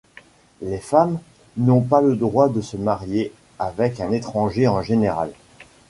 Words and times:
Les 0.63 0.79
femmes 0.79 1.19
n'ont 1.57 1.81
pas 1.83 2.01
le 2.01 2.15
droit 2.15 2.49
de 2.49 2.59
se 2.59 2.75
marier 2.75 3.31
avec 3.59 3.99
un 3.99 4.11
étranger 4.11 4.67
en 4.67 4.81
général. 4.81 5.31